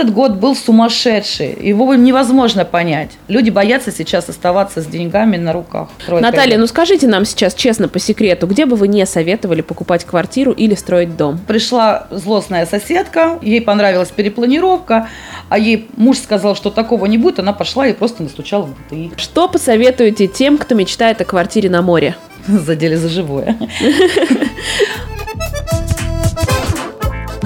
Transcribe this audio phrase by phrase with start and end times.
[0.00, 3.10] Этот год был сумасшедший, его невозможно понять.
[3.28, 5.90] Люди боятся сейчас оставаться с деньгами на руках.
[6.08, 10.52] Наталья, ну скажите нам сейчас честно по секрету, где бы вы не советовали покупать квартиру
[10.52, 11.38] или строить дом?
[11.46, 15.06] Пришла злостная соседка, ей понравилась перепланировка,
[15.50, 19.12] а ей муж сказал, что такого не будет, она пошла и просто настучала в БТИ.
[19.18, 22.16] Что посоветуете тем, кто мечтает о квартире на море?
[22.48, 23.54] Задели за живое.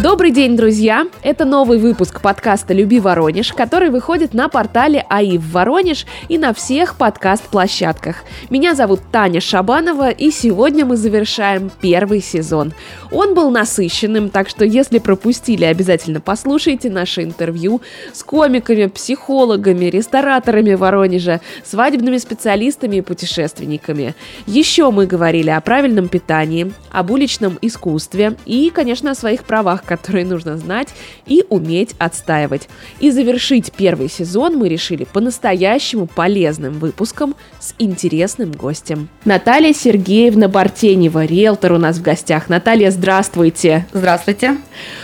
[0.04, 1.06] Добрый день, друзья!
[1.22, 6.52] Это новый выпуск подкаста «Люби Воронеж», который выходит на портале АИ в Воронеж и на
[6.52, 8.16] всех подкаст-площадках.
[8.50, 12.74] Меня зовут Таня Шабанова, и сегодня мы завершаем первый сезон.
[13.10, 17.80] Он был насыщенным, так что если пропустили, обязательно послушайте наше интервью
[18.12, 24.14] с комиками, психологами, рестораторами Воронежа, свадебными специалистами и путешественниками.
[24.46, 30.24] Еще мы говорили о правильном питании, об уличном искусстве и, конечно, о своих правах, которые
[30.24, 30.88] нужно знать
[31.26, 32.68] и уметь отстаивать.
[33.00, 39.08] И завершить первый сезон мы решили по-настоящему полезным выпуском с интересным гостем.
[39.24, 42.48] Наталья Сергеевна Бартенева, риэлтор у нас в гостях.
[42.48, 43.86] Наталья, здравствуйте.
[43.92, 44.56] Здравствуйте.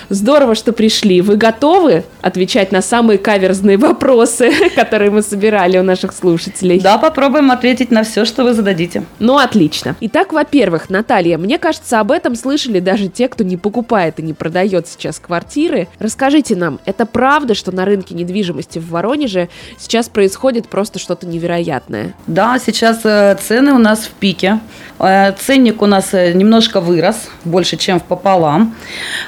[0.08, 1.20] Здорово, что пришли.
[1.20, 6.80] Вы готовы отвечать на самые каверзные вопросы, которые мы собирали у наших слушателей?
[6.80, 9.04] Да, попробуем ответить на все, что вы зададите.
[9.20, 9.96] Ну, отлично.
[10.00, 14.32] Итак, во-первых, Наталья, мне кажется, об этом слышали даже те, кто не покупает и не
[14.32, 15.88] продает продает сейчас квартиры.
[15.98, 22.14] Расскажите нам, это правда, что на рынке недвижимости в Воронеже сейчас происходит просто что-то невероятное?
[22.26, 24.60] Да, сейчас э, цены у нас в пике.
[24.98, 28.74] Э, ценник у нас э, немножко вырос, больше, чем в пополам.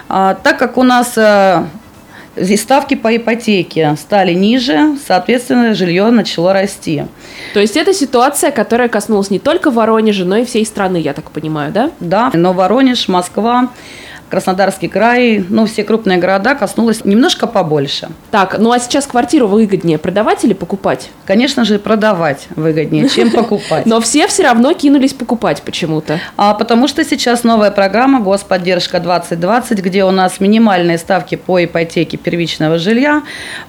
[0.09, 1.19] А, так как у нас
[2.37, 7.05] и ставки по ипотеке стали ниже, соответственно, жилье начало расти.
[7.53, 11.31] То есть это ситуация, которая коснулась не только Воронежа, но и всей страны, я так
[11.31, 11.91] понимаю, да?
[12.01, 13.69] Да, но Воронеж, Москва,
[14.33, 18.09] Краснодарский край, ну, все крупные города коснулось немножко побольше.
[18.31, 21.11] Так, ну а сейчас квартиру выгоднее продавать или покупать?
[21.27, 23.85] Конечно же, продавать выгоднее, чем покупать.
[23.85, 26.19] Но все все равно кинулись покупать почему-то.
[26.39, 32.17] А потому что сейчас новая программа «Господдержка 2020», где у нас минимальные ставки по ипотеке
[32.17, 33.25] первичного жилья,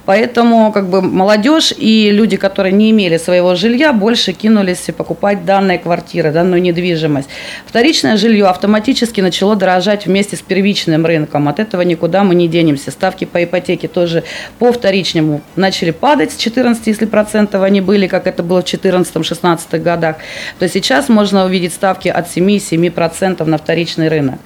[0.06, 5.78] поэтому как бы молодежь и люди, которые не имели своего жилья, больше кинулись покупать данные
[5.78, 7.28] квартиры, данную недвижимость.
[7.66, 11.48] Вторичное жилье автоматически начало дорожать вместе с первичным рынком.
[11.48, 12.92] От этого никуда мы не денемся.
[12.92, 14.22] Ставки по ипотеке тоже
[14.60, 19.78] по вторичному начали падать с 14, если процентов они были, как это было в 2014-2016
[19.80, 20.16] годах,
[20.60, 24.38] то сейчас можно увидеть ставки от 7-7% на вторичный рынок.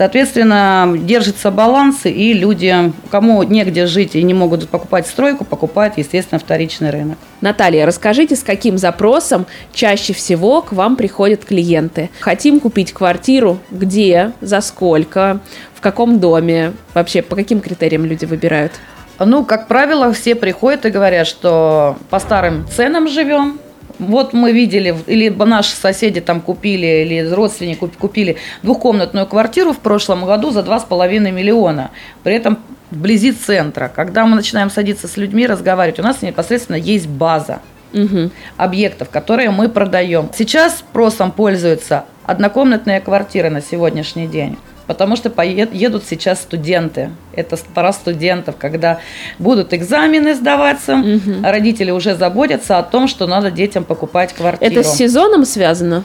[0.00, 6.38] Соответственно, держится баланс, и люди, кому негде жить и не могут покупать стройку, покупают, естественно,
[6.38, 7.18] вторичный рынок.
[7.42, 9.44] Наталья, расскажите, с каким запросом
[9.74, 12.08] чаще всего к вам приходят клиенты?
[12.20, 15.40] Хотим купить квартиру, где, за сколько,
[15.74, 18.72] в каком доме, вообще по каким критериям люди выбирают?
[19.18, 23.60] Ну, как правило, все приходят и говорят, что по старым ценам живем,
[24.00, 30.24] вот мы видели, или наши соседи там купили, или родственники купили двухкомнатную квартиру в прошлом
[30.24, 31.90] году за 2,5 миллиона.
[32.22, 32.58] При этом
[32.90, 33.92] вблизи центра.
[33.94, 37.60] Когда мы начинаем садиться с людьми, разговаривать, у нас непосредственно есть база
[37.92, 38.30] угу.
[38.56, 40.30] объектов, которые мы продаем.
[40.34, 44.58] Сейчас спросом пользуются однокомнатные квартиры на сегодняшний день
[44.90, 47.10] потому что поед, едут сейчас студенты.
[47.32, 48.98] Это пора студентов, когда
[49.38, 51.44] будут экзамены сдаваться, угу.
[51.44, 54.68] родители уже заботятся о том, что надо детям покупать квартиру.
[54.68, 56.02] Это с сезоном связано?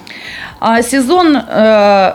[0.59, 2.13] А, сезон э,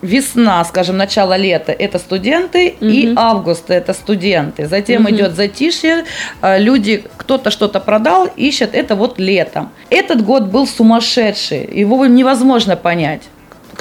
[0.00, 2.88] весна, скажем, начало лета– это студенты, угу.
[2.88, 4.66] и август– это студенты.
[4.66, 5.10] Затем угу.
[5.10, 6.04] идет затишье,
[6.40, 9.68] э, люди, кто-то что-то продал, ищет, это вот летом.
[9.90, 13.24] Этот год был сумасшедший, его невозможно понять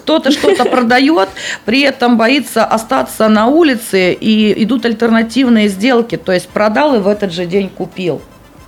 [0.07, 1.27] кто-то что-то продает,
[1.65, 7.09] при этом боится остаться на улице, и идут альтернативные сделки, то есть продал и в
[7.09, 8.21] этот же день купил.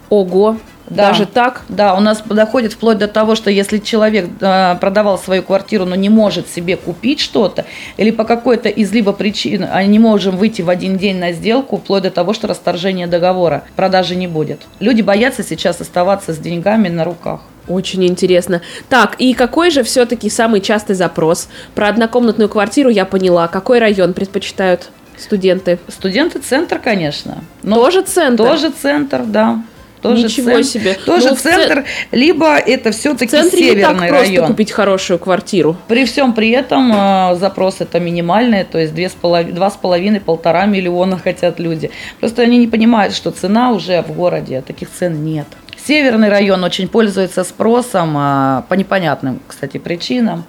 [0.10, 0.58] Ого,
[0.90, 1.62] да, Даже так?
[1.70, 5.96] Да, у нас доходит вплоть до того, что если человек э, продавал свою квартиру, но
[5.96, 7.66] не может себе купить что-то,
[7.98, 11.78] или по какой-то из либо причин а не можем выйти в один день на сделку,
[11.78, 14.62] вплоть до того, что расторжение договора, продажи не будет.
[14.80, 17.42] Люди боятся сейчас оставаться с деньгами на руках.
[17.68, 18.62] Очень интересно.
[18.90, 21.50] Так, и какой же все-таки самый частый запрос?
[21.76, 23.48] Про однокомнатную квартиру я поняла.
[23.48, 25.78] Какой район предпочитают студенты?
[25.88, 27.44] Студенты центр, конечно.
[27.62, 28.44] Но тоже центр?
[28.44, 29.62] Тоже центр, да.
[30.02, 30.94] Тоже Ничего центр, себе.
[30.94, 31.86] Тоже ну, центр, ц...
[32.12, 34.36] либо это все-таки северный не так район.
[34.36, 35.76] просто купить хорошую квартиру.
[35.88, 41.18] При всем при этом э, запрос это минимальный, то есть два с половиной, полтора миллиона
[41.24, 41.92] хотят люди.
[42.20, 45.48] Просто они не понимают, что цена уже в городе, таких цен нет.
[45.86, 50.46] Северный район очень пользуется спросом а, по непонятным, кстати, причинам.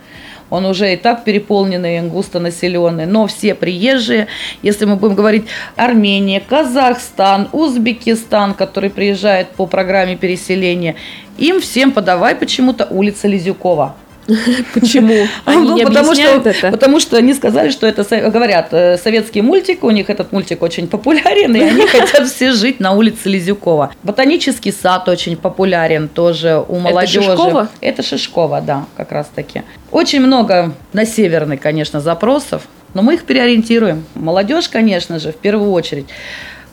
[0.51, 4.27] Он уже и так переполненный, густонаселенный, но все приезжие,
[4.63, 10.97] если мы будем говорить Армения, Казахстан, Узбекистан, который приезжает по программе переселения,
[11.39, 13.95] им всем подавай почему-то улица Лизюкова.
[14.75, 15.27] Почему?
[15.45, 16.71] Они Ну, не потому что, это?
[16.71, 20.87] Потому что они сказали, что это, говорят, э, советский мультик, у них этот мультик очень
[20.87, 23.93] популярен, и они хотят все жить на улице Лизюкова.
[24.03, 27.23] Ботанический сад очень популярен тоже у молодежи.
[27.23, 27.69] Шишкова?
[27.81, 29.63] Это Шишкова, да, как раз таки.
[29.91, 32.63] Очень много на северный, конечно, запросов,
[32.95, 34.05] но мы их переориентируем.
[34.15, 36.07] Молодежь, конечно же, в первую очередь,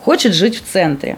[0.07, 1.17] хочет жить в центре.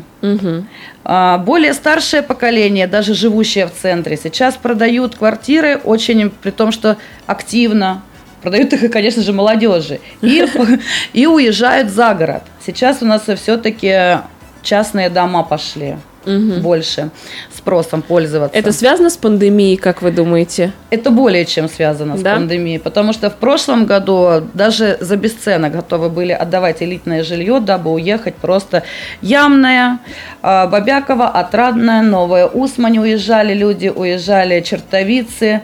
[1.03, 6.97] А, Более старшее поколение, даже живущее в центре, сейчас продают квартиры очень, при том, что
[7.27, 8.01] активно.
[8.41, 9.99] Продают их, конечно же, молодежи.
[10.23, 10.43] И,
[11.13, 12.41] и уезжают за город.
[12.65, 14.21] Сейчас у нас все-таки
[14.63, 15.95] частные дома пошли
[16.29, 16.61] Мгм.
[16.61, 17.09] больше
[17.55, 18.57] спросом пользоваться.
[18.57, 20.71] Это связано с пандемией, как вы думаете?
[20.89, 22.35] Это более чем связано с Да?
[22.35, 27.91] пандемией, потому что в прошлом году даже за бесценок готовы были отдавать элитное жилье, дабы
[27.91, 28.83] уехать просто
[29.21, 29.99] Ямная,
[30.41, 35.61] а, Бабякова, Отрадная, Новая Усмань уезжали люди, уезжали Чертовицы,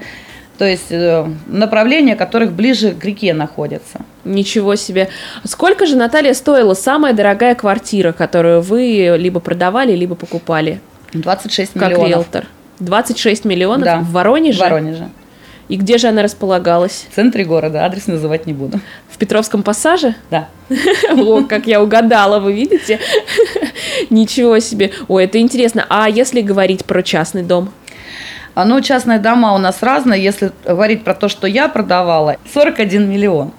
[0.58, 4.00] то есть э, направления, которых ближе к реке находятся.
[4.24, 5.10] Ничего себе.
[5.44, 10.80] Сколько же, Наталья, стоила самая дорогая квартира, которую вы либо продавали, либо покупали?
[11.14, 12.46] 26 Как миллионов риэлтор.
[12.80, 14.00] 26 миллионов Да.
[14.00, 14.58] в Воронеже?
[14.58, 15.10] в Воронеже.
[15.68, 17.08] И где же она располагалась?
[17.12, 18.80] В центре города, адрес называть не буду.
[19.10, 20.14] В Петровском пассаже?
[20.30, 20.48] Да.
[21.12, 23.00] О, как я угадала, вы видите?
[24.12, 24.92] Ничего себе.
[25.08, 25.86] Ой, это интересно.
[25.90, 27.72] А если говорить про частный дом?
[28.56, 30.24] А, Ну, частные дома у нас разные.
[30.24, 33.52] Если говорить про то, что я продавала, 41 миллион.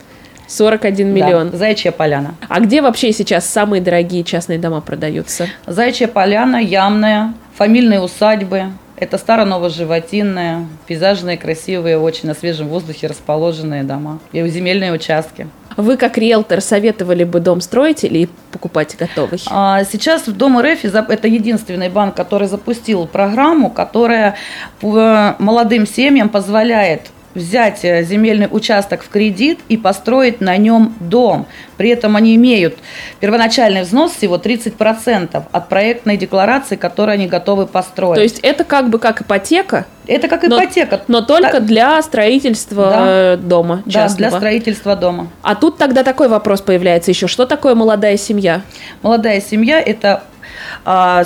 [0.49, 1.51] 41 миллион.
[1.51, 2.35] Да, Заячья поляна.
[2.49, 5.49] А где вообще сейчас самые дорогие частные дома продаются?
[5.67, 8.67] Заячья поляна, Ямная, фамильные усадьбы.
[8.97, 14.19] Это старо-новоживотинные, пейзажные, красивые, очень на свежем воздухе расположенные дома.
[14.33, 15.49] И земельные участки.
[15.77, 19.41] Вы как риэлтор советовали бы дом строить или покупать готовый?
[19.51, 24.37] А Сейчас в Дом РФ это единственный банк, который запустил программу, которая
[24.81, 27.03] п- молодым семьям позволяет
[27.37, 31.47] взять э, земельный участок в кредит и построить на нем дом.
[31.77, 32.77] При этом они имеют
[33.21, 38.17] первоначальный взнос всего 30% от проектной декларации, которую они готовы построить.
[38.17, 41.03] То есть это как бы как ипотека, это как но- ипотека.
[41.09, 43.05] но только Так, для строительства Да.
[43.07, 44.31] э, дома да, частного.
[44.31, 45.29] для строительства дома.
[45.43, 47.27] А тут тогда такой вопрос появляется еще.
[47.27, 48.63] Что такое молодая семья?
[49.03, 50.25] Молодая семья– это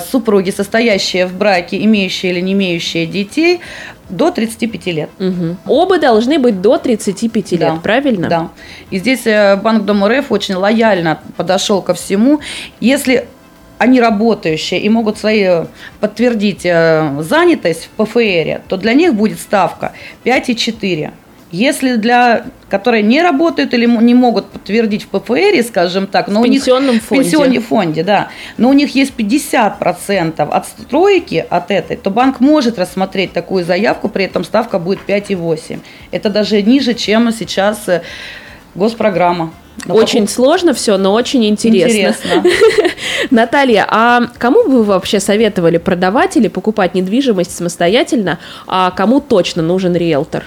[0.09, 3.61] супруги, состоящие в браке, имеющие или не имеющие детей,
[4.11, 5.09] до 35 лет.
[5.19, 5.57] Мгм.
[5.65, 7.69] Оба должны быть до 35 Да.
[7.73, 8.27] лет, правильно?
[8.29, 8.49] Да.
[8.89, 12.41] И здесь э, Банк Дом РФ очень лояльно подошел ко всему.
[12.79, 13.27] Если
[13.77, 15.65] они работающие и могут свои э,
[15.99, 19.93] подтвердить э, занятость в ПФР, то для них будет ставка
[20.25, 21.11] 5,4.
[21.51, 26.43] Если для которые не работают или не могут подтвердить в ПФР, скажем так, но В
[26.43, 27.23] у них пенсионном в фонде.
[27.25, 32.79] пенсионном фонде, да, но у них есть 50% от стройки от этой, то банк может
[32.79, 35.79] рассмотреть такую заявку, при этом ставка будет 5,8.
[36.11, 38.03] Это даже ниже, чем сейчас э,
[38.73, 39.51] госпрограмма.
[39.85, 41.89] Но Очень сложно все, но очень интересно.
[41.89, 42.43] Интересно.
[43.31, 49.61] Наталья, а кому бы вы вообще советовали продавать или покупать недвижимость самостоятельно, а кому точно
[49.61, 50.45] нужен риэлтор?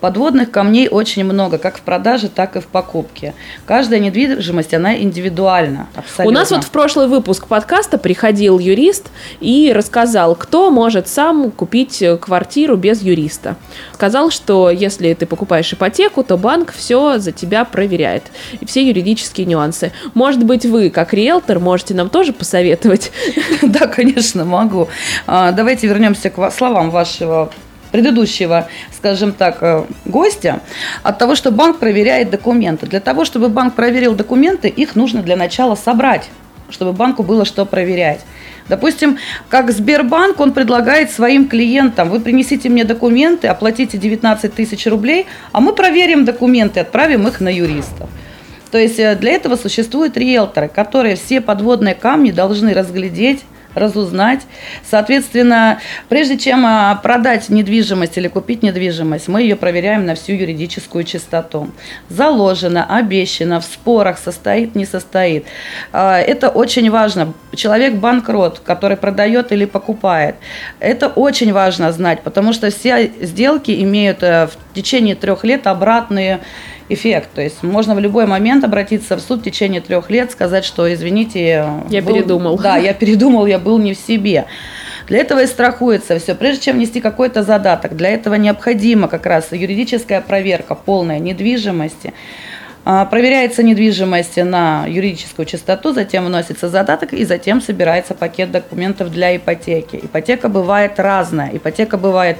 [0.00, 3.34] Подводных камней очень много, как в продаже, так и в покупке.
[3.64, 5.88] Каждая недвижимость, она индивидуальна.
[5.94, 6.24] Абсолютно.
[6.26, 9.06] У нас вот в прошлый выпуск подкаста приходил юрист
[9.40, 13.56] и рассказал, кто может сам купить квартиру без юриста.
[13.94, 18.24] Сказал, что если ты покупаешь ипотеку, то банк все за тебя проверяет.
[18.60, 19.92] И все юридические нюансы.
[20.14, 23.12] Может быть, вы, как риэлтор, можете нам тоже посоветовать?
[23.62, 24.88] Да, конечно, могу.
[25.26, 27.50] А, Давайте вернемся к ва- словам вашего
[27.96, 30.60] предыдущего, скажем так, э, гостя,
[31.02, 32.86] от того, что банк проверяет документы.
[32.86, 36.28] Для того, чтобы банк проверил документы, их нужно для начала собрать,
[36.68, 38.20] чтобы банку было что проверять.
[38.68, 39.16] Допустим,
[39.48, 45.60] как Сбербанк, он предлагает своим клиентам, вы принесите мне документы, оплатите 19 тысяч рублей, а
[45.60, 48.10] мы проверим документы, отправим их на юристов.
[48.70, 53.44] То есть э, для этого существуют риэлторы, которые все подводные камни должны разглядеть,
[53.76, 54.40] разузнать.
[54.84, 55.78] Соответственно,
[56.08, 61.70] прежде чем а, продать недвижимость или купить недвижимость, мы ее проверяем на всю юридическую чистоту.
[62.08, 65.44] Заложено, обещано, в спорах состоит, не состоит.
[65.92, 67.34] А, Это очень важно.
[67.54, 70.36] Человек банкрот, который продает или покупает.
[70.80, 76.40] Это очень важно знать, потому что все сделки имеют э, в течение трех лет обратные
[76.88, 77.30] эффект.
[77.34, 80.92] То есть можно в любой момент обратиться в суд в течение трех лет, сказать, что
[80.92, 82.58] извините, Я передумал.
[82.58, 84.46] Да, я передумал, я был не в себе.
[85.08, 86.34] Для этого и страхуется все.
[86.34, 92.12] Прежде чем внести какой-то задаток, для этого необходима как раз юридическая проверка полной недвижимости.
[92.88, 99.36] А, проверяется недвижимость на юридическую чистоту, затем вносится задаток и затем собирается пакет документов для
[99.36, 99.96] ипотеки.
[100.04, 101.50] Ипотека бывает разная.
[101.52, 102.38] Ипотека бывает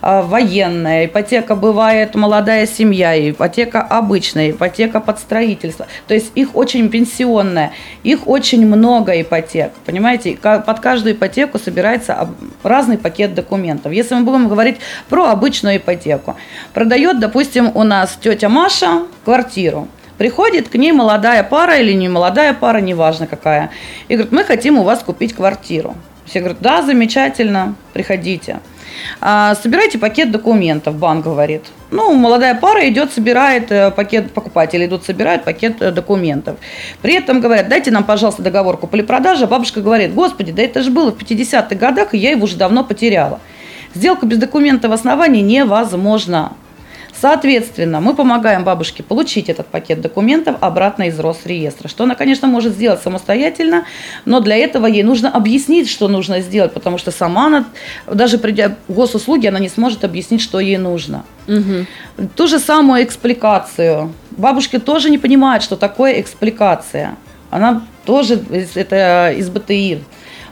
[0.00, 5.86] а, военная, ипотека бывает молодая семья, ипотека обычная, ипотека под строительство.
[6.08, 7.70] То есть их очень пенсионная,
[8.02, 9.70] их очень много ипотек.
[9.86, 12.28] Понимаете, под каждую ипотеку собирается
[12.64, 13.92] разный пакет документов.
[13.92, 16.34] Если мы будем говорить про обычную ипотеку,
[16.72, 19.83] продает, допустим, у нас тетя Маша квартиру.
[20.18, 23.70] Приходит к ней молодая пара или не молодая пара, неважно какая,
[24.08, 25.94] и говорит, мы хотим у вас купить квартиру.
[26.24, 28.60] Все говорят, да, замечательно, приходите.
[29.20, 31.64] А, собирайте пакет документов, банк говорит.
[31.90, 36.56] Ну, молодая пара идет, собирает э, пакет, покупатели идут, собирают пакет э, документов.
[37.02, 39.46] При этом говорят, дайте нам, пожалуйста, договор купли-продажи.
[39.46, 42.84] Бабушка говорит, господи, да это же было в 50-х годах, и я его уже давно
[42.84, 43.40] потеряла.
[43.94, 46.52] Сделка без документа в основании невозможна.
[47.24, 52.74] Соответственно, мы помогаем бабушке получить этот пакет документов обратно из Росреестра, что она, конечно, может
[52.74, 53.86] сделать самостоятельно,
[54.26, 57.64] но для этого ей нужно объяснить, что нужно сделать, потому что сама она,
[58.06, 61.24] даже придя в госуслуги, она не сможет объяснить, что ей нужно.
[61.48, 62.26] Угу.
[62.36, 64.12] Ту же самую экспликацию.
[64.32, 67.16] Бабушки тоже не понимают, что такое экспликация.
[67.48, 68.38] Она тоже
[68.74, 70.00] это из БТИ.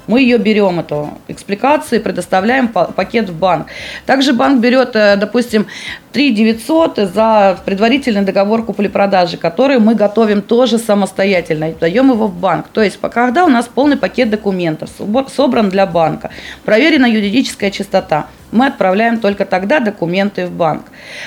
[0.07, 3.67] Мы ее берем, эту экспликацию, и предоставляем пакет в банк.
[4.07, 5.67] Также банк берет, э, допустим,
[6.13, 12.67] 3 900 за предварительный договор купли-продажи, который мы готовим тоже самостоятельно, даем его в банк.
[12.73, 14.91] То есть, когда у нас полный пакет документов
[15.35, 16.31] собран для банка,
[16.65, 20.83] проверена юридическая чистота, мы отправляем только тогда документы в банк.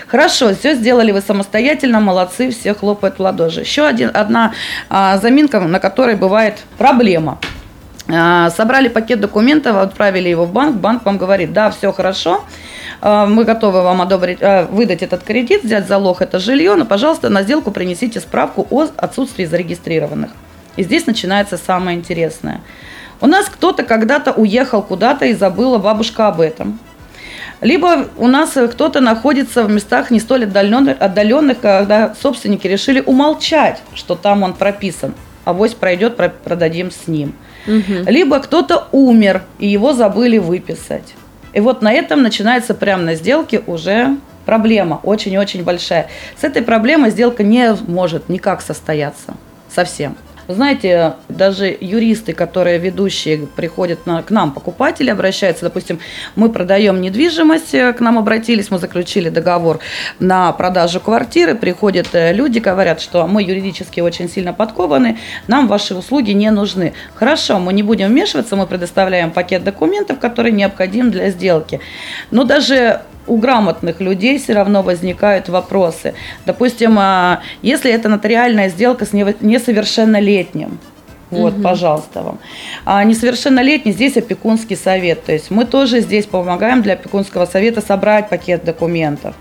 [0.08, 3.62] Хорошо, все сделали вы самостоятельно, молодцы, все хлопают в ладоши.
[3.62, 4.54] Еще один, одна
[4.90, 7.40] а, заминка, на которой бывает проблема–
[8.08, 10.76] собрали пакет документов, отправили его в банк.
[10.76, 12.44] Банк вам говорит, да, все хорошо,
[13.02, 17.30] а, мы готовы вам одобрить, а, выдать этот кредит, взять залог это жилье, но, пожалуйста,
[17.30, 20.32] на сделку принесите справку о отсутствии зарегистрированных.
[20.76, 22.62] И здесь начинается самое интересное.
[23.22, 26.80] У нас кто-то когда-то уехал куда-то и забыла бабушка об этом.
[27.62, 33.82] Либо у нас кто-то находится в местах не столь отдаленных, отдаленных, когда собственники решили умолчать,
[33.94, 35.14] что там он прописан.
[35.46, 37.34] Авось пройдет, продадим с ним.
[37.68, 38.10] Угу.
[38.10, 41.16] Либо кто-то умер, и его забыли выписать.
[41.54, 46.10] И вот на этом начинается прямо на сделке уже проблема очень-очень большая.
[46.40, 49.36] С этой проблемой сделка не может никак состояться
[49.74, 50.16] совсем.
[50.48, 56.00] Знаете, даже юристы, которые ведущие, приходят на, к нам, покупатели обращаются, допустим,
[56.36, 59.80] мы продаем недвижимость, э, к нам обратились, мы заключили договор
[60.20, 65.96] на продажу квартиры, приходят э, люди, говорят, что мы юридически очень сильно подкованы, нам ваши
[65.96, 66.94] услуги не нужны.
[67.16, 71.80] Хорошо, мы не будем вмешиваться, мы предоставляем пакет документов, который необходим для сделки.
[72.30, 76.14] Но даже у грамотных людей все равно возникают вопросы.
[76.46, 80.80] Допустим, а, если это нотариальная сделка с несовершеннолетним,
[81.32, 81.62] вот, угу.
[81.64, 82.40] пожалуйста вам.
[82.86, 85.26] А несовершеннолетний здесь опекунский совет.
[85.26, 89.36] То есть мы тоже здесь помогаем для опекунского совета собрать пакет документов.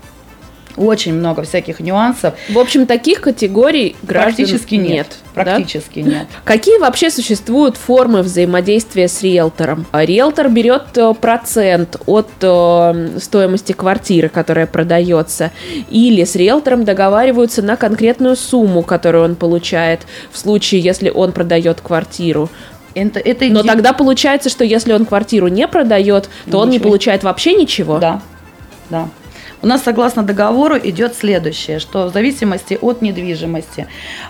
[0.77, 2.33] Очень много всяких нюансов.
[2.49, 4.89] В общем, таких категорий практически нет.
[4.89, 6.09] нет практически да?
[6.09, 6.27] нет.
[6.43, 9.85] Какие вообще существуют формы взаимодействия с риэлтором?
[9.91, 15.51] Риэлтор берет э, процент от э, стоимости квартиры, которая продается,
[15.89, 20.01] или с риэлтором договариваются на конкретную сумму, которую он получает
[20.31, 22.49] в случае, если он продает квартиру.
[22.95, 26.59] Это, это Но тогда получается, что если он квартиру не продает, то ничего.
[26.61, 27.99] он не получает вообще ничего.
[27.99, 28.21] Да,
[28.89, 29.09] да.
[29.65, 33.87] У нас согласно договору идет следующее, что в зависимости от недвижимости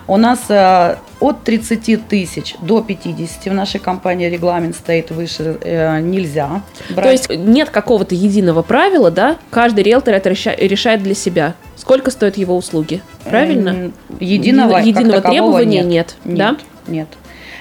[0.07, 5.99] у нас э, от 30 тысяч до 50 в нашей компании регламент стоит выше э,
[5.99, 7.03] нельзя брать.
[7.03, 9.35] То есть нет какого-то единого правила, да?
[9.49, 11.55] Каждый риэлтор это решает для себя.
[11.75, 13.01] Сколько стоят его услуги?
[13.25, 13.91] Правильно?
[14.21, 16.15] Единого, единого требования нет.
[16.23, 16.57] Нет, да?
[16.87, 17.07] нет.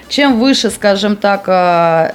[0.09, 2.13] Чем выше, скажем так, э,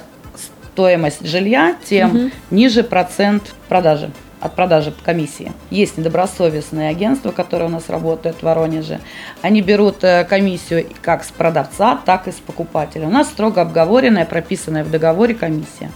[0.72, 2.30] стоимость жилья, тем угу.
[2.50, 5.52] ниже процент продажи от продажи комиссии.
[5.70, 9.00] Есть недобросовестные агентства, которые у нас работают в Воронеже.
[9.42, 13.06] Они берут э, комиссию как с продавца, так и с покупателя.
[13.06, 15.90] У нас строго обговоренная, прописанная в договоре комиссия.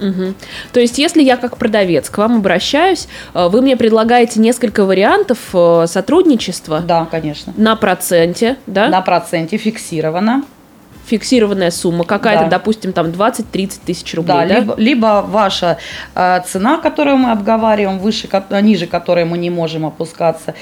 [0.00, 0.34] Угу.
[0.72, 5.38] То есть, если я как продавец к вам обращаюсь, э, вы мне предлагаете несколько вариантов
[5.52, 6.80] э, сотрудничества?
[6.80, 7.52] Да, конечно.
[7.56, 8.88] На проценте, да?
[8.88, 10.44] На проценте фиксировано
[11.08, 12.50] фиксированная сумма какая-то, да.
[12.50, 14.46] допустим, там 20-30 тысяч рублей, да?
[14.46, 14.54] да?
[14.60, 15.78] Либо, либо ваша
[16.14, 18.28] э, цена, которую мы обговариваем, выше,
[18.62, 20.54] ниже которой мы не можем опускаться,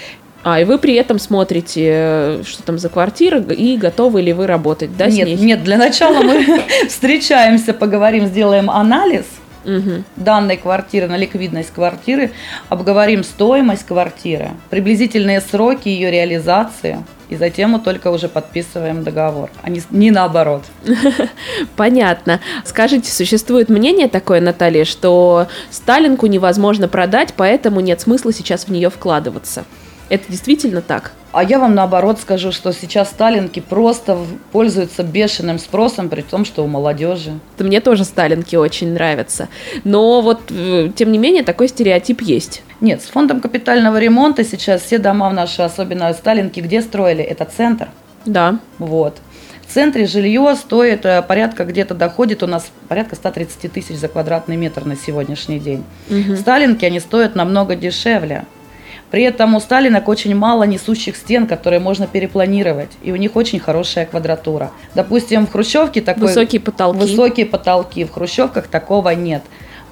[0.49, 4.47] а, и вы при этом смотрите, э, что там за квартира, и готовы ли вы
[4.47, 5.37] работать, да, нет, с ней?
[5.37, 9.25] Нет, для начала мы встречаемся, поговорим, сделаем анализ,
[9.67, 10.05] угу.
[10.17, 12.31] данной квартиры, на ликвидность квартиры,
[12.69, 19.69] обговорим стоимость квартиры, приблизительные сроки ее реализации, и затем мы только уже подписываем договор, а
[19.69, 20.63] не, не наоборот.
[21.77, 22.41] Понятно.
[22.65, 28.91] Скажите, существует мнение такое, Наталья, что Сталинку невозможно продать, поэтому нет смысла сейчас в нее
[28.91, 29.65] вкладываться?
[30.09, 31.13] Это действительно так?
[31.33, 34.17] А я вам наоборот скажу, что сейчас сталинки просто
[34.53, 37.39] пользуются бешеным спросом, при том, что у молодежи.
[37.59, 39.49] Мне тоже сталинки очень нравятся.
[39.85, 42.63] Но вот, э, тем не менее, такой стереотип есть.
[42.81, 47.23] Нет, с фондом капитального ремонта сейчас все дома в наши, особенно сталинки, где строили?
[47.23, 47.89] Это центр.
[48.25, 48.59] Да.
[48.79, 49.19] Вот.
[49.67, 54.57] В центре жилье стоит э, порядка, где-то доходит у нас порядка 130 тысяч за квадратный
[54.57, 55.85] метр на сегодняшний день.
[56.09, 56.37] Угу.
[56.37, 58.47] Сталинки, они стоят намного дешевле.
[59.11, 63.61] При этом у Сталинок очень мало несущих стен, которые можно перепланировать, и у них очень
[63.61, 64.71] хорошая квадратура.
[64.95, 66.29] Допустим, в Хрущевке такой...
[66.29, 66.99] Высокие потолки.
[66.99, 68.05] Высокие потолки.
[68.05, 69.43] В Хрущевках такого нет.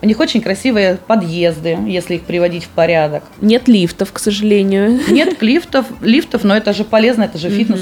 [0.02, 3.22] У них очень красивые подъезды, если их приводить в порядок.
[3.40, 5.00] Нет лифтов, к сожалению.
[5.08, 7.80] Нет лифтов, лифтов, но это же полезно, это же фитнес.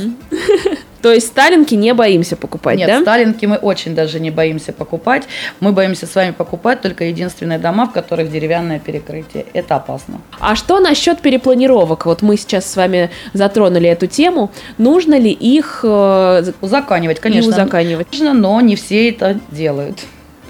[1.02, 3.00] То есть сталинки не боимся покупать, Нет, да?
[3.02, 5.25] сталинки мы очень даже не боимся покупать.
[5.61, 9.44] Мы боимся с вами покупать только единственные дома, в которых деревянное перекрытие.
[9.52, 10.21] Это опасно.
[10.38, 12.06] А что насчет перепланировок?
[12.06, 14.52] Вот мы сейчас с вами затронули эту тему.
[14.78, 17.18] Нужно ли их э, узаканивать?
[17.18, 18.06] Конечно, узаканивать.
[18.12, 19.99] Нужно, но не все это делают.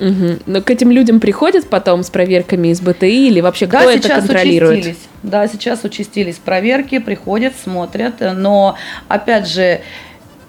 [0.01, 0.39] Угу.
[0.47, 4.09] Но к этим людям приходят потом с проверками из БТИ или вообще кто да, это
[4.09, 4.81] контролирует?
[4.81, 5.09] Участились.
[5.23, 8.77] Да, сейчас участились проверки, приходят, смотрят, но
[9.09, 9.81] опять же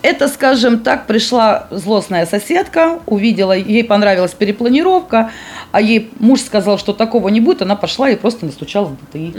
[0.04, 5.32] это, скажем так, пришла злостная соседка, увидела, ей понравилась перепланировка,
[5.72, 9.34] а ей муж сказал, что такого не будет, она пошла и просто настучала в БТИ.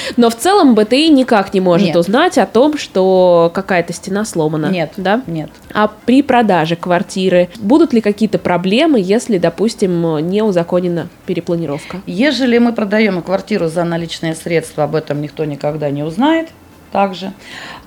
[0.16, 1.96] Но в целом БТИ никак не может нет.
[1.96, 4.66] узнать о том, что какая-то стена сломана.
[4.66, 5.20] Нет, да?
[5.26, 5.50] Нет.
[5.74, 12.00] А при продаже квартиры будут ли какие-то проблемы, если, допустим, не узаконена перепланировка?
[12.06, 16.48] Ежели мы продаем квартиру за наличные средства, об этом никто никогда не узнает
[16.94, 17.32] также.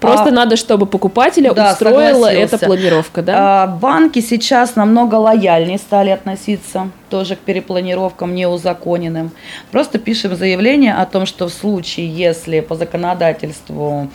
[0.01, 3.63] Просто а, надо, чтобы покупателя да, устроила эта планировка, да?
[3.63, 9.31] А, банки сейчас намного лояльнее стали относиться тоже к перепланировкам неузаконенным.
[9.71, 14.09] Просто пишем заявление о том, что в случае, если по законодательству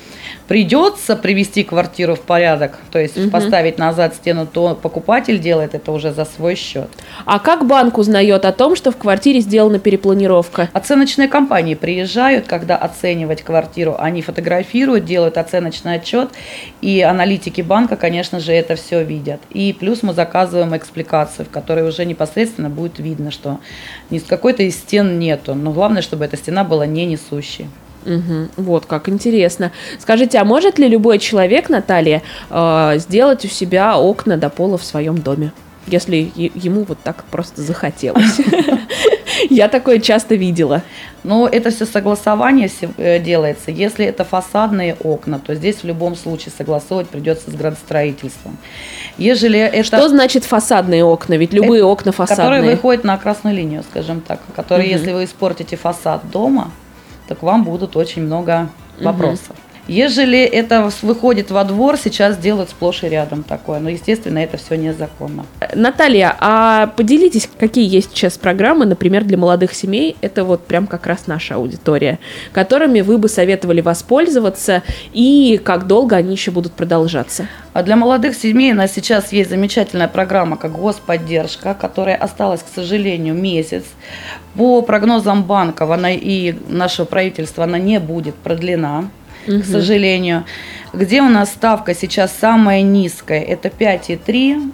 [0.53, 3.31] придется привести квартиру в порядок, то есть угу.
[3.31, 6.91] поставить назад стену, то покупатель делает это уже за свой счет.
[7.25, 10.69] А как банк узнает о том, что в квартире сделана перепланировка?
[10.75, 16.29] Оценочные компании приезжают, когда оценивать квартиру, они фотографируют, делают оценочный отчет,
[16.83, 19.41] и аналитики банка, конечно же, это все видят.
[19.53, 23.61] И плюс мы заказываем экспликацию, в которой уже непосредственно будет видно, что
[24.11, 25.55] ни с какой-то из стен нету.
[25.55, 27.69] Но главное, чтобы эта стена была не несущей.
[28.05, 29.73] Угу, вот как интересно.
[29.99, 34.85] Скажите, а может ли любой человек, Наталья, э, сделать у себя окна до пола в
[34.85, 35.53] своем доме?
[35.87, 38.41] Если ему вот так просто захотелось.
[39.51, 40.83] Я такое часто видела.
[41.25, 43.71] Но это все согласование э, делается.
[43.71, 48.57] Если это фасадные окна, то здесь в любом случае согласовывать придется с градостроительством.
[49.19, 49.85] Ежели это...
[49.85, 51.35] Что значит фасадные окна?
[51.35, 52.47] Ведь любые это, окна фасадные.
[52.47, 54.41] Которые выходят на красную линию, скажем так.
[54.55, 54.99] Которые, угу.
[54.99, 56.71] если вы испортите фасад дома,
[57.33, 58.69] то к вам будут очень много
[59.01, 59.51] вопросов.
[59.51, 59.72] Угу.
[59.89, 63.81] Ежели это выходит во двор, сейчас делают сплошь и рядом такое.
[63.81, 65.45] Но, естественно, это все незаконно.
[65.75, 70.17] Наталья, а поделитесь, какие есть сейчас программы, например, для молодых семей?
[70.21, 72.21] Это вот прям как раз наша аудитория,
[72.53, 77.47] которыми вы бы советовали воспользоваться и как долго они еще будут продолжаться?
[77.73, 82.73] А для молодых семей у нас сейчас есть замечательная программа, как господдержка, которая осталась, к
[82.75, 83.85] сожалению, месяц.
[84.55, 89.09] По прогнозам банков она и нашего правительства она не будет продлена
[89.47, 89.61] угу.
[89.61, 90.45] к сожалению.
[90.93, 93.41] Где у нас ставка сейчас самая низкая?
[93.41, 94.73] Это 5,3.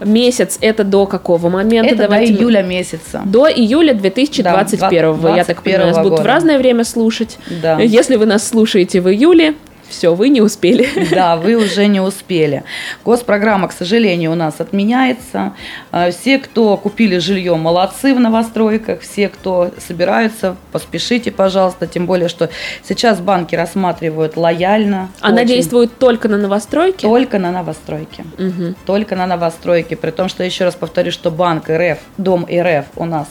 [0.00, 1.94] Месяц это до какого момента?
[1.94, 3.22] Это Давайте до июля месяца.
[3.24, 5.20] До июля 2021.
[5.20, 7.38] Да, я так понимаю, нас будут в разное время слушать.
[7.62, 7.78] Да.
[7.80, 9.54] Если вы нас слушаете в июле,
[9.90, 10.88] все, вы не успели.
[11.10, 12.62] Да, вы уже не успели.
[13.04, 15.54] Госпрограмма, к сожалению, у нас отменяется.
[15.90, 19.00] А, все, кто купили жилье, молодцы в новостройках.
[19.00, 21.86] Все, кто собираются, поспешите, пожалуйста.
[21.86, 22.48] Тем более, что
[22.84, 25.10] сейчас банки рассматривают лояльно.
[25.20, 25.48] Она очень.
[25.48, 27.06] действует только на новостройке?
[27.06, 28.24] Только на новостройке.
[28.38, 28.74] Угу.
[28.86, 29.96] Только на новостройке.
[29.96, 33.28] При том, что еще раз повторю, что банк РФ, Дом РФ у нас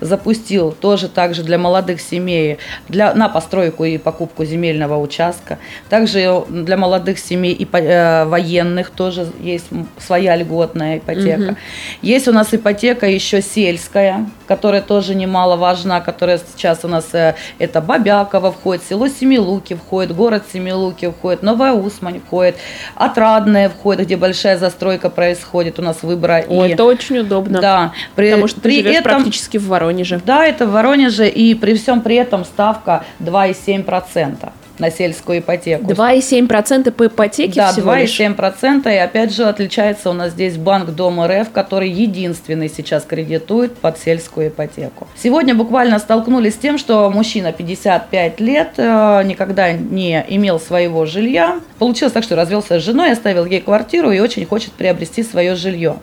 [0.00, 5.58] запустил тоже также для молодых семей для, на постройку и покупку земельного участка.
[5.88, 9.66] Так также для молодых семей и э, военных тоже есть
[9.98, 11.52] своя льготная ипотека.
[11.52, 11.56] Угу.
[12.02, 17.80] Есть у нас ипотека еще сельская, которая тоже немаловажна, которая сейчас у нас э, это
[17.80, 22.56] Бабяково входит, село Семилуки входит, город Семилуки входит, Новая Усмань входит,
[22.96, 26.44] Отрадная входит, где большая застройка происходит у нас выбора.
[26.48, 27.60] О, и, это очень удобно.
[27.60, 27.92] Да.
[28.16, 30.20] При, потому что при ты этом, практически в Воронеже.
[30.24, 35.92] Да, это в Воронеже, и при всем при этом ставка 2,7% на сельскую ипотеку.
[35.92, 38.92] 2,7% по ипотеке да, всего 2,7%.
[38.92, 43.98] И опять же отличается у нас здесь Банк Дом РФ, который единственный сейчас кредитует под
[43.98, 45.06] сельскую ипотеку.
[45.16, 51.60] Сегодня буквально столкнулись с тем, что мужчина 55 лет э, никогда не имел своего жилья.
[51.78, 55.96] Получилось так, что развелся с женой, оставил ей квартиру и очень хочет приобрести свое жилье.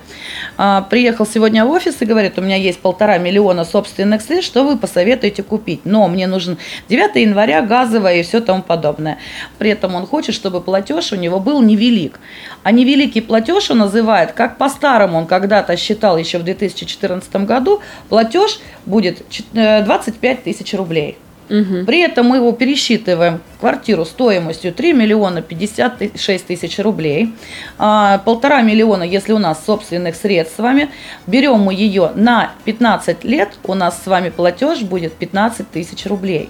[0.58, 4.63] А, приехал сегодня в офис и говорит, у меня есть полтора миллиона собственных средств, что
[4.63, 5.82] вы посоветуете купить?
[5.84, 9.18] Но мне нужен 9 января газовая и все тому подобное.
[9.58, 12.20] При этом он хочет, чтобы платеж у него был невелик.
[12.62, 18.60] А невеликий платеж он называет, как по-старому он когда-то считал еще в 2014 году, платеж
[18.86, 21.18] будет 25 э, тысяч рублей.
[21.50, 21.86] Угу.
[21.88, 27.34] При этом мы его пересчитываем квартиру стоимостью 3 миллиона 56 тысяч рублей,
[27.80, 30.90] а, полтора миллиона, если у нас собственных средств с вами,
[31.26, 36.50] берем мы ее на 15 лет, у нас с вами платеж будет 15 тысяч рублей.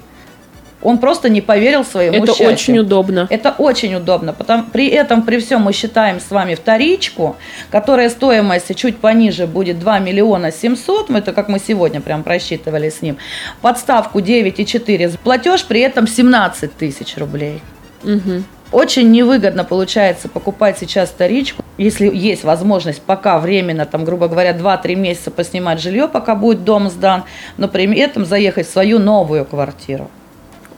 [0.82, 2.48] Он просто не поверил своему Это счастью.
[2.48, 3.28] очень удобно.
[3.30, 4.34] Это очень удобно.
[4.34, 7.36] Потому, при этом, при всем мы считаем с вами вторичку,
[7.70, 13.02] которая стоимость чуть пониже будет 2 миллиона 700, это как мы сегодня прям просчитывали с
[13.02, 13.18] ним,
[13.62, 17.62] подставку 9,4, платеж при этом 17 тысяч рублей.
[18.04, 18.44] Угу.
[18.72, 24.96] Очень невыгодно получается покупать сейчас вторичку, если есть возможность пока временно, там, грубо говоря, 2-3
[24.96, 27.24] месяца поснимать жилье, пока будет дом сдан,
[27.58, 30.10] но при этом заехать в свою новую квартиру.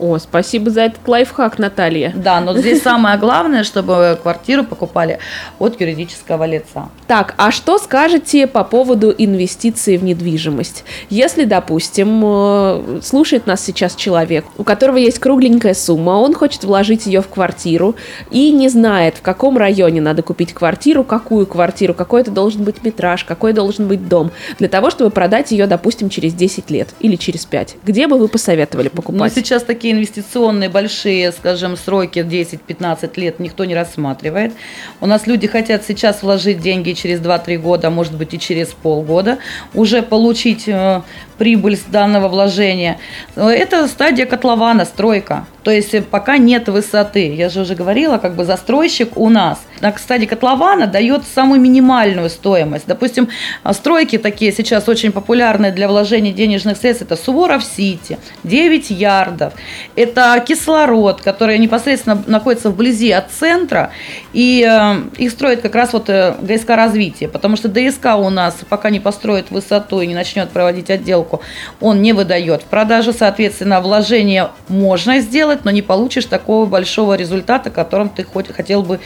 [0.02, 2.12] О, спасибо за этот лайфхак, Наталья.
[2.16, 5.20] Да, но здесь самое главное, чтобы квартиру покупали
[5.60, 6.90] от юридического лица.
[7.06, 10.86] Так, а что скажете по поводу инвестиций в недвижимость?
[11.12, 17.06] Если, допустим, э, слушает нас сейчас человек, у которого есть кругленькая сумма, он хочет вложить
[17.06, 17.96] ее в квартиру
[18.32, 22.84] и не знает, в каком районе надо купить квартиру, какую квартиру, какой это должен быть
[22.84, 27.18] метраж, какой должен быть дом, для того, чтобы продать ее, допустим, через 10 лет или
[27.18, 27.76] через 5.
[27.84, 29.32] Где бы вы посоветовали покупать?
[29.36, 34.54] Ну, сейчас такие инвестиционные большие, скажем, сроки 10-15 лет никто не рассматривает.
[35.00, 39.38] У нас люди хотят сейчас вложить деньги через 2-3 года, может быть и через полгода,
[39.74, 41.02] уже получить э,
[41.38, 43.00] прибыль с данного вложения.
[43.36, 45.46] Это стадия котлована, стройка.
[45.64, 47.34] То есть э, пока нет высоты.
[47.34, 52.30] Я же уже говорила, как бы застройщик у нас на стадии котлована дает самую минимальную
[52.30, 52.86] стоимость.
[52.88, 53.30] Допустим,
[53.64, 57.04] а, стройки такие сейчас очень популярные для вложения денежных средств.
[57.04, 59.54] Это Суворов-Сити, 9 ярдов.
[59.96, 63.92] Это кислород, который непосредственно находится вблизи от центра.
[64.34, 67.28] И э, их строит как раз вот э, ГСК развитие.
[67.28, 71.42] Потому что ДСК у нас пока не построит высоту и не начнет проводить отделку
[71.80, 72.62] он не выдает.
[72.62, 78.48] В продаже, соответственно, вложение можно сделать, но не получишь такого большого результата, которым ты хоть,
[78.48, 79.00] хотел бы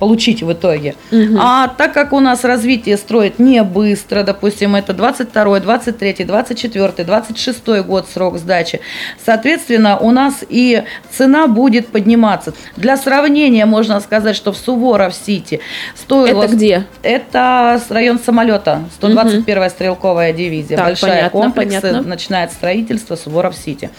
[0.00, 0.96] получить в итоге.
[1.12, 1.36] Угу.
[1.38, 7.66] А так как у нас развитие строит не быстро, допустим, это 22, 23, 24, 26
[7.86, 8.80] год срок сдачи,
[9.24, 12.54] соответственно, у нас и цена будет подниматься.
[12.76, 15.60] Для сравнения можно сказать, что в Суворов-Сити
[15.94, 16.44] стоило...
[16.44, 16.86] Это где?
[17.02, 19.70] Это район самолета, 121-я угу.
[19.70, 20.78] стрелковая дивизия.
[20.78, 22.02] Так, Большая понятно, комплекс, понятно.
[22.02, 23.90] начинает строительство Суворов-Сити.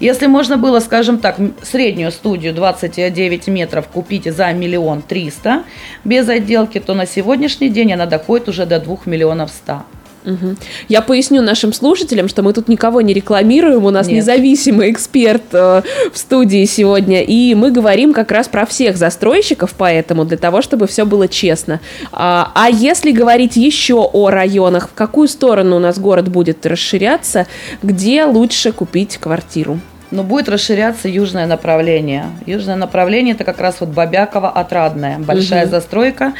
[0.00, 5.64] Если можно было, скажем так, среднюю студию 29 метров купить за миллион триста, 300
[6.04, 9.82] без отделки, то на сегодняшний день она доходит уже до 2 миллионов 100.
[10.26, 10.56] Угу.
[10.88, 14.16] Я поясню нашим слушателям, что мы тут никого не рекламируем, у нас Нет.
[14.16, 20.24] независимый эксперт э, в студии сегодня, и мы говорим как раз про всех застройщиков, поэтому
[20.24, 21.80] для того, чтобы все было честно.
[22.10, 27.46] А, а если говорить еще о районах, в какую сторону у нас город будет расширяться,
[27.82, 29.78] где лучше купить квартиру?
[30.14, 32.26] Но будет расширяться южное направление.
[32.46, 35.70] Южное направление это как раз вот Бабяково отрадное, большая угу.
[35.72, 36.34] застройка.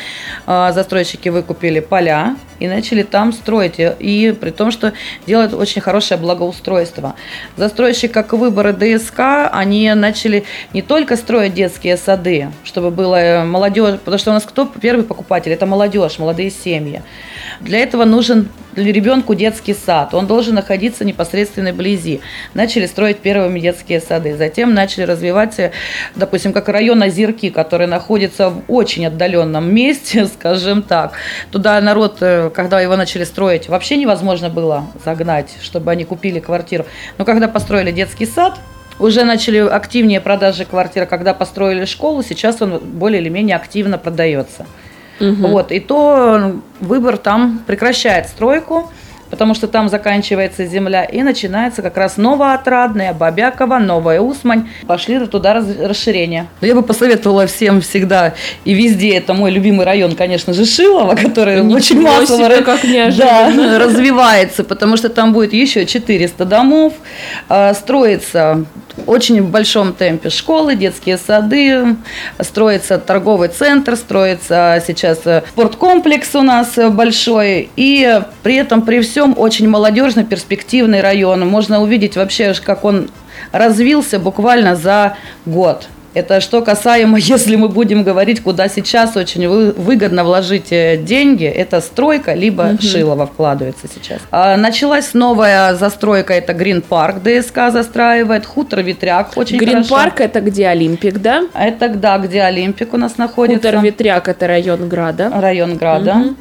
[0.47, 3.77] А, застройщики выкупили поля и начали там строить.
[3.79, 4.93] И при том, что
[5.27, 7.15] делают очень хорошее благоустройство.
[7.57, 13.99] Застройщик, как выборы ДСК, они начали не только строить детские сады, чтобы было э, молодежь,
[14.01, 15.53] потому что у нас кто первый покупатель?
[15.53, 17.03] Это молодежь, молодые семьи.
[17.61, 20.15] Для этого нужен ребенку детский сад.
[20.15, 22.21] Он должен находиться непосредственно вблизи.
[22.55, 24.37] Начали строить первыми детские сады.
[24.37, 25.73] Затем начали развивать, э,
[26.15, 31.13] допустим, как район Озерки, который находится в очень отдаленном месте, скажем так.
[31.51, 36.87] Туда народ, э, когда его начали строить, вообще невозможно было загнать, чтобы они купили квартиру.
[37.19, 38.59] Но когда построили детский сад,
[38.99, 44.67] уже начали активнее продажи квартир, когда построили школу, сейчас он более или менее активно продается.
[45.21, 45.47] Угу.
[45.47, 48.91] Вот, и то выбор там прекращает стройку,
[49.35, 54.69] потому что там заканчивается земля, и начинается как раз Новоотрадная, Бабякова, Новая Усмань.
[54.87, 56.47] Пошли туда раз, расширения.
[56.61, 61.57] Я бы посоветовала всем всегда и везде, это мой любимый район, конечно же, Шилово, который
[61.63, 62.83] Ничего очень массово себе, как
[63.17, 66.93] да, развивается, потому что там будет еще 400 домов,
[67.49, 68.65] а, строится
[69.07, 71.97] очень в большом темпе школы, детские сады,
[72.41, 79.69] строится торговый центр, строится сейчас спорткомплекс у нас большой, и при этом при всем очень
[79.69, 81.47] молодежный, перспективный район.
[81.47, 83.11] Можно увидеть вообще, как он
[83.53, 85.89] развился буквально за год.
[86.15, 91.81] Это что касаемо, если мы будем говорить, куда сейчас очень выгодно вложить э, деньги, это
[91.81, 92.83] стройка, либо угу.
[92.83, 94.21] Шилово вкладывается сейчас.
[94.31, 100.41] А, началась новая застройка, это Грин Парк ДСК застраивает, хутор Ветряк очень Грин Парк это
[100.41, 101.45] где Олимпик, да?
[101.55, 103.69] Это да, где Олимпик у нас находится.
[103.69, 105.31] Хутор Ветряк это район Града.
[105.35, 106.13] Район Града.
[106.13, 106.35] Угу.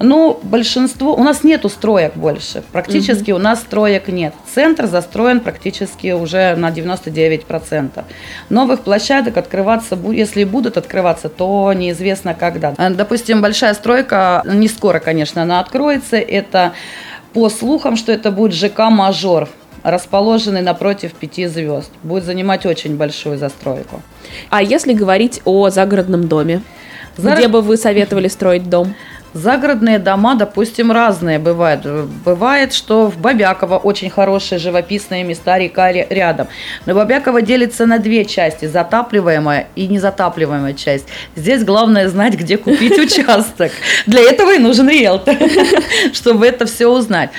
[0.00, 3.40] Ну, большинство, у нас нету строек больше, практически угу.
[3.40, 4.32] у нас строек нет.
[4.54, 8.04] Центр застроен практически уже на 99%.
[8.48, 12.74] Новых площадок открываться, если будут открываться, то неизвестно когда.
[12.78, 16.72] Э, допустим, большая стройка, не скоро, конечно, она откроется, это
[17.32, 19.48] по слухам, что это будет ЖК «Мажор»,
[19.82, 21.90] расположенный напротив пяти звезд.
[22.02, 24.02] Будет занимать очень большую застройку.
[24.50, 26.62] А если говорить о загородном доме?
[27.16, 27.36] Зар...
[27.36, 28.94] Где бы вы советовали строить дом?
[29.34, 31.84] Загородные дома, допустим, разные бывают.
[32.24, 36.48] Бывает, что в Бабяково очень хорошие живописные места, река рядом.
[36.86, 41.06] Но Бабяково делится на две части, затапливаемая и незатапливаемая часть.
[41.36, 43.70] Здесь главное знать, где купить участок.
[44.06, 45.36] Для этого и нужен риэлтор,
[46.14, 47.30] чтобы это все узнать.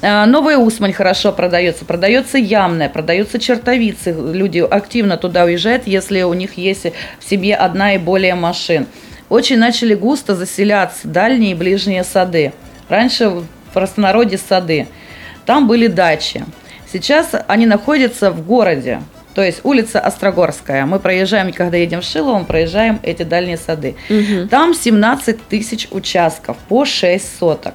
[0.00, 4.12] А, новая Усмань хорошо продается, продается Ямная, продаются Чертовицы.
[4.12, 6.86] Люди активно туда уезжают, если у них есть
[7.18, 8.86] в себе одна и более машин
[9.28, 12.52] очень начали густо заселяться дальние и ближние сады.
[12.88, 14.88] Раньше в простонародье сады.
[15.44, 16.44] Там были дачи.
[16.90, 19.00] Сейчас они находятся в городе.
[19.34, 20.84] То есть улица Острогорская.
[20.86, 23.94] Мы проезжаем, когда едем в Шилово, мы проезжаем эти дальние сады.
[24.10, 24.48] Угу.
[24.48, 27.74] Там 17 тысяч участков по 6 соток.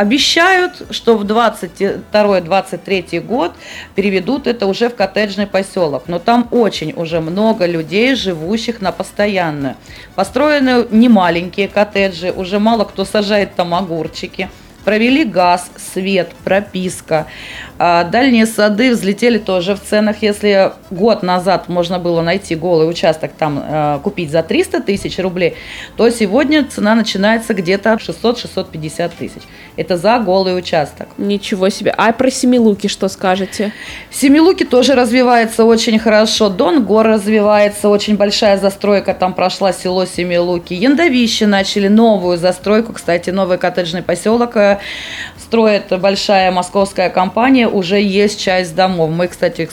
[0.00, 3.52] Обещают, что в 22-23 год
[3.94, 6.04] переведут это уже в коттеджный поселок.
[6.06, 9.76] Но там очень уже много людей, живущих на постоянную.
[10.14, 14.48] Построены немаленькие коттеджи, уже мало кто сажает там огурчики.
[14.84, 17.26] Провели газ, свет, прописка.
[17.78, 20.22] А дальние сады взлетели тоже в ценах.
[20.22, 25.54] Если год назад можно было найти голый участок, там э, купить за 300 тысяч рублей,
[25.96, 29.42] то сегодня цена начинается где-то 600-650 тысяч.
[29.76, 31.08] Это за голый участок.
[31.16, 31.94] Ничего себе.
[31.96, 33.72] А про Семилуки что скажете?
[34.10, 36.48] Семилуки тоже развивается очень хорошо.
[36.48, 40.74] Дон Гор развивается, очень большая застройка там прошла, село Семилуки.
[40.74, 44.78] Яндовище начали новую застройку, кстати, новый коттеджный поселок э,
[45.38, 49.10] строит большая московская компания, уже есть часть домов.
[49.10, 49.68] Мы, кстати,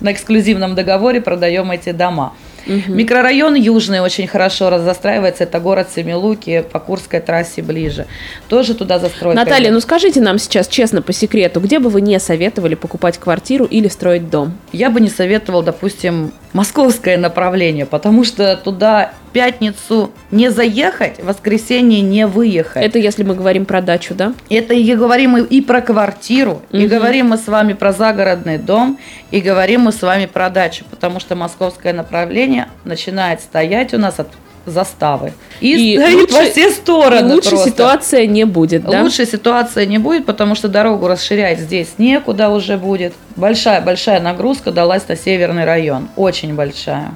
[0.00, 2.32] на эксклюзивном договоре продаем эти дома.
[2.66, 2.92] Угу.
[2.92, 5.44] Микрорайон Южный очень хорошо застраивается.
[5.44, 8.06] Это город Семилуки, по Курской трассе ближе.
[8.48, 9.36] Тоже туда застройка.
[9.36, 13.64] Наталья, ну скажите нам сейчас честно, по секрету, где бы вы не советовали покупать квартиру
[13.64, 14.56] или строить дом?
[14.72, 22.00] Я бы не советовал, допустим, московское направление, потому что туда пятницу не заехать, в воскресенье
[22.00, 22.82] не выехать.
[22.82, 24.32] Это если мы говорим про дачу, да?
[24.48, 26.78] Это и говорим и про квартиру, угу.
[26.78, 28.98] и говорим мы с вами про загородный дом,
[29.30, 34.18] и говорим мы с вами про дачу, потому что московское направление начинает стоять у нас
[34.18, 34.28] от
[34.66, 35.32] заставы.
[35.60, 37.34] И, и стоит лучше, во все стороны.
[37.34, 37.70] Лучше просто.
[37.70, 39.02] ситуация не будет, да?
[39.02, 43.14] Лучше ситуация не будет, потому что дорогу расширять здесь некуда уже будет.
[43.36, 46.08] Большая-большая нагрузка далась на северный район.
[46.16, 47.12] Очень большая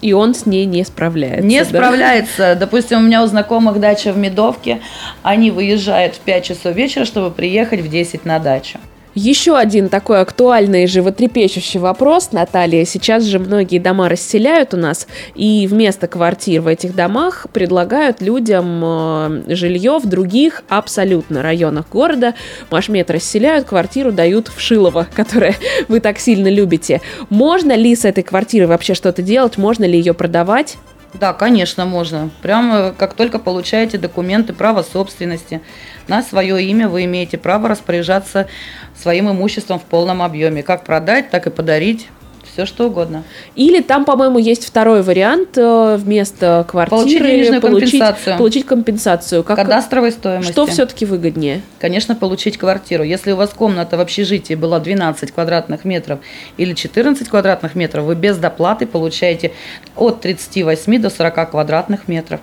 [0.00, 1.46] и он с ней не справляется.
[1.46, 1.64] Не да?
[1.64, 2.56] справляется.
[2.58, 4.80] Допустим, у меня у знакомых дача в Медовке,
[5.22, 8.78] они выезжают в 5 часов вечера, чтобы приехать в 10 на дачу.
[9.14, 12.84] Еще один такой актуальный и животрепещущий вопрос, Наталья.
[12.84, 18.80] Сейчас же многие дома расселяют у нас, и вместо квартир в этих домах предлагают людям
[18.84, 22.34] э, жилье в других абсолютно районах города.
[22.70, 25.56] Машмет расселяют, квартиру дают в Шилово, которое
[25.88, 27.00] вы так сильно любите.
[27.30, 29.58] Можно ли с этой квартирой вообще что-то делать?
[29.58, 30.76] Можно ли ее продавать?
[31.12, 32.30] Да, конечно, можно.
[32.40, 35.60] Прямо как только получаете документы права собственности
[36.06, 38.46] на свое имя, вы имеете право распоряжаться
[38.94, 40.62] своим имуществом в полном объеме.
[40.62, 42.08] Как продать, так и подарить
[42.52, 43.24] все что угодно.
[43.56, 48.38] Или там, по-моему, есть второй вариант э, вместо квартиры Получить денежную получить, компенсацию.
[48.38, 49.44] получить компенсацию.
[49.44, 50.52] Как, Кадастровой стоимости.
[50.52, 51.62] что все-таки выгоднее?
[51.78, 53.02] Конечно, получить квартиру.
[53.02, 56.20] Если у вас комната в общежитии была 12 квадратных метров
[56.56, 59.52] или 14 квадратных метров, вы без доплаты получаете
[59.96, 62.40] от 38 до 40 квадратных метров.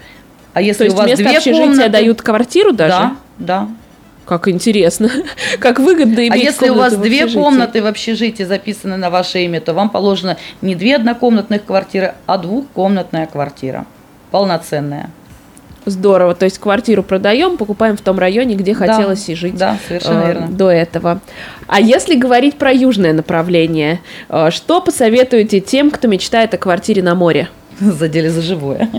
[0.53, 2.91] А если То есть у вас вместо две общежития комнаты, дают квартиру даже?
[2.91, 3.67] Да, да.
[4.27, 5.09] Как интересно.
[5.59, 7.41] как выгодно иметь А если у вас две общежитии.
[7.41, 12.37] комнаты в общежитии записаны на ваше имя, то вам положено не две однокомнатных квартиры, а
[12.37, 13.85] двухкомнатная квартира.
[14.31, 15.09] Полноценная.
[15.85, 16.35] Здорово.
[16.35, 19.55] То есть квартиру продаем, покупаем в том районе, где хотелось и жить.
[19.55, 20.47] Да, совершенно э, верно.
[20.49, 21.21] До этого.
[21.67, 27.15] А если говорить про южное направление, э, что посоветуете тем, кто мечтает о квартире на
[27.15, 27.47] море?
[27.81, 28.89] Задели за живое.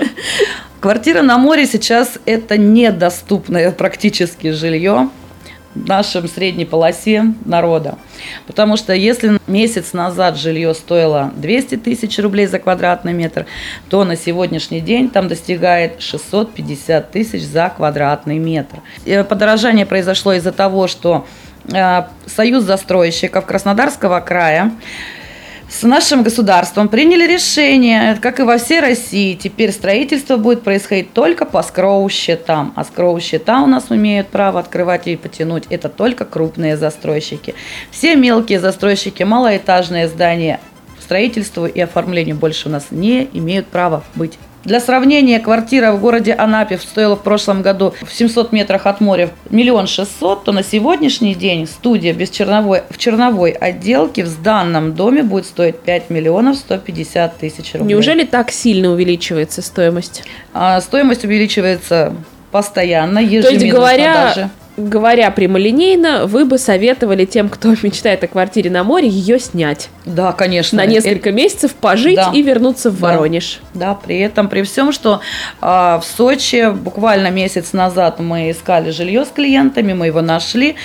[0.80, 5.08] Квартира на море сейчас это недоступное практически жилье
[5.74, 7.96] в нашем средней полосе народа.
[8.46, 13.46] Потому что если месяц назад жилье стоило 200 тысяч рублей за квадратный метр,
[13.88, 18.82] то на сегодняшний день там достигает 650 тысяч за квадратный метр.
[19.28, 21.26] Подорожание произошло из-за того, что
[21.72, 24.70] э, Союз застройщиков Краснодарского края
[25.68, 31.46] с нашим государством приняли решение, как и во всей России, теперь строительство будет происходить только
[31.46, 32.72] по скроу-счетам.
[32.76, 35.64] А скроу-счета у нас умеют право открывать и потянуть.
[35.70, 37.54] Это только крупные застройщики.
[37.90, 40.60] Все мелкие застройщики, малоэтажные здания,
[41.00, 44.38] строительству и оформлению больше у нас не имеют права быть.
[44.64, 49.30] Для сравнения, квартира в городе Анапе стоила в прошлом году в 700 метрах от моря
[49.50, 55.22] миллион шестьсот, то на сегодняшний день студия без черновой, в черновой отделке в данном доме
[55.22, 57.88] будет стоить 5 миллионов 150 тысяч рублей.
[57.88, 60.24] Неужели так сильно увеличивается стоимость?
[60.54, 62.14] А, стоимость увеличивается
[62.50, 64.50] постоянно, То ежеминутно есть, говоря, даже.
[64.76, 69.88] Говоря прямолинейно, вы бы советовали тем, кто мечтает о квартире на море, ее снять.
[70.04, 70.78] Да, конечно.
[70.78, 72.30] На несколько месяцев пожить да.
[72.34, 73.08] и вернуться в Да.
[73.08, 73.60] Воронеж.
[73.74, 75.20] Да, при этом, при всем, что
[75.60, 80.76] а, в Сочи буквально месяц назад мы искали жилье с клиентами, мы его нашли.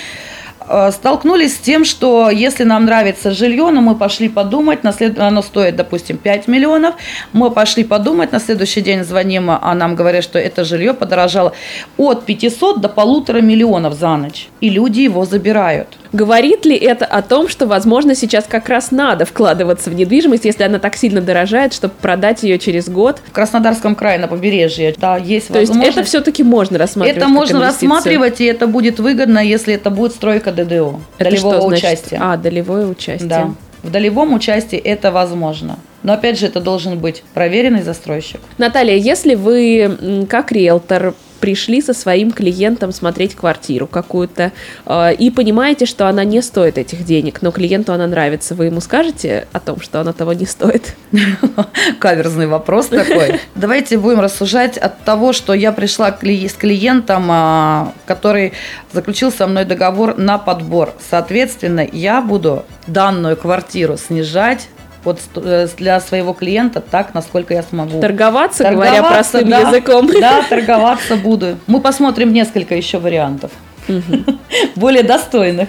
[0.72, 5.18] А, Столкнулись с тем, что если нам нравится жилье, но мы пошли подумать, на след-
[5.18, 6.94] оно стоит, допустим, 5 миллионов,
[7.32, 11.54] мы пошли подумать, на следующий день звоним, а нам говорят, что это жилье подорожало
[11.96, 15.88] от 500 до полутора миллионов за ночь, и люди его забирают.
[16.12, 20.64] Говорит ли это о том, что, возможно, сейчас как раз надо вкладываться в недвижимость, если
[20.64, 23.20] она так сильно дорожает, чтобы продать ее через год?
[23.28, 25.98] В Краснодарском крае на побережье, да, есть То есть возможность.
[25.98, 27.90] это все-таки можно рассматривать Это можно инвестицию.
[27.90, 31.84] рассматривать, и это будет выгодно, если это будет стройка ДДО, Это долевого что значит?
[31.84, 32.18] участия.
[32.20, 33.28] А, долевое участие.
[33.28, 33.50] Да.
[33.82, 35.78] В долевом участии это возможно.
[36.02, 38.40] Но опять же, это должен быть проверенный застройщик.
[38.58, 44.52] Наталья, если вы как риэлтор пришли со своим клиентом смотреть квартиру какую-то
[44.86, 48.80] э, и понимаете, что она не стоит этих денег, но клиенту она нравится, вы ему
[48.80, 50.94] скажете о том, что она того не стоит?
[51.98, 53.40] Каверзный вопрос такой.
[53.54, 58.52] Давайте будем рассуждать от того, что я пришла с клиентом, а, который
[58.92, 60.94] заключил со мной договор на подбор.
[61.10, 64.68] Соответственно, я буду данную квартиру снижать
[65.04, 68.00] вот э, для своего клиента так, насколько я смогу.
[68.00, 70.10] Торговаться, говоря Торговаться, простым да, языком.
[70.20, 71.58] Да, торговаться буду.
[71.66, 73.50] Мы посмотрим несколько еще вариантов.
[74.76, 75.68] Более достойных.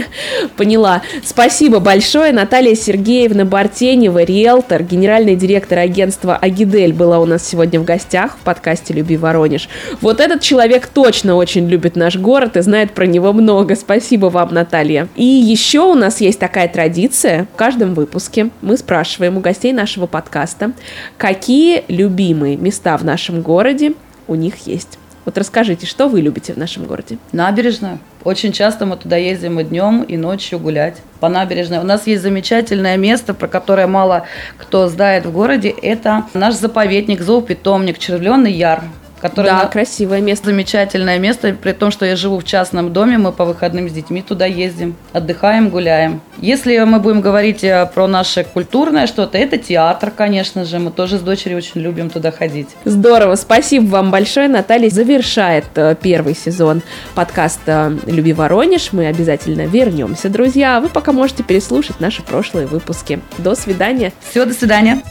[0.56, 1.02] Поняла.
[1.24, 2.32] Спасибо большое.
[2.32, 8.44] Наталья Сергеевна Бартенева, риэлтор, генеральный директор агентства Агидель была у нас сегодня в гостях в
[8.44, 9.68] подкасте «Люби Воронеж».
[10.00, 13.76] Вот этот человек точно очень любит наш город и знает про него много.
[13.76, 15.08] Спасибо вам, Наталья.
[15.16, 17.46] И еще у нас есть такая традиция.
[17.52, 20.72] В каждом выпуске мы спрашиваем у гостей нашего подкаста,
[21.16, 23.92] какие любимые места в нашем городе
[24.26, 24.98] у них есть.
[25.30, 27.16] Вот расскажите, что вы любите в нашем городе?
[27.30, 28.00] Набережную.
[28.24, 31.78] Очень часто мы туда ездим и днем, и ночью гулять по набережной.
[31.78, 34.26] У нас есть замечательное место, про которое мало
[34.58, 35.68] кто знает в городе.
[35.68, 38.82] Это наш заповедник, зоопитомник, Червленый Яр.
[39.20, 40.46] Который да, на- красивое место.
[40.46, 44.22] Замечательное место, при том, что я живу в частном доме, мы по выходным с детьми
[44.22, 46.20] туда ездим, отдыхаем, гуляем.
[46.38, 51.18] Если мы будем говорить э, про наше культурное что-то, это театр, конечно же, мы тоже
[51.18, 52.68] с дочерью очень любим туда ходить.
[52.84, 54.48] Здорово, спасибо вам большое.
[54.48, 56.82] Наталья завершает э, первый сезон
[57.14, 58.92] подкаста «Люби Воронеж».
[58.92, 60.78] Мы обязательно вернемся, друзья.
[60.78, 63.20] А вы пока можете переслушать наши прошлые выпуски.
[63.38, 64.12] До свидания.
[64.30, 65.02] Всего, до свидания.